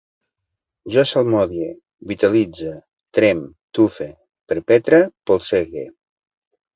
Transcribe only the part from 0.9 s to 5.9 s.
Jo salmodie, vitalitze, trem, tufe, perpetre, polsege